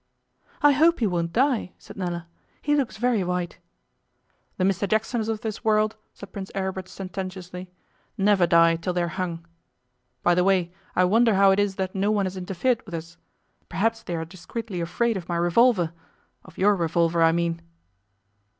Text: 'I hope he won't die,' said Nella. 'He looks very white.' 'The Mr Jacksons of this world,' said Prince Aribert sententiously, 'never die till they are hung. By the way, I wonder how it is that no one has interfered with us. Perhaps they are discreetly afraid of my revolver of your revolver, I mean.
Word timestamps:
'I 0.63 0.71
hope 0.71 0.99
he 0.99 1.05
won't 1.05 1.31
die,' 1.31 1.73
said 1.77 1.95
Nella. 1.95 2.25
'He 2.63 2.75
looks 2.75 2.97
very 2.97 3.23
white.' 3.23 3.59
'The 4.57 4.63
Mr 4.63 4.87
Jacksons 4.89 5.29
of 5.29 5.41
this 5.41 5.63
world,' 5.63 5.95
said 6.11 6.31
Prince 6.33 6.49
Aribert 6.55 6.87
sententiously, 6.87 7.69
'never 8.17 8.47
die 8.47 8.77
till 8.77 8.93
they 8.93 9.03
are 9.03 9.07
hung. 9.13 9.45
By 10.23 10.33
the 10.33 10.43
way, 10.43 10.73
I 10.95 11.03
wonder 11.05 11.35
how 11.35 11.51
it 11.51 11.59
is 11.59 11.75
that 11.75 11.93
no 11.93 12.09
one 12.09 12.25
has 12.25 12.35
interfered 12.35 12.83
with 12.87 12.95
us. 12.95 13.17
Perhaps 13.69 14.01
they 14.01 14.15
are 14.15 14.25
discreetly 14.25 14.81
afraid 14.81 15.17
of 15.17 15.29
my 15.29 15.35
revolver 15.35 15.93
of 16.43 16.57
your 16.57 16.75
revolver, 16.75 17.21
I 17.21 17.31
mean. 17.31 17.61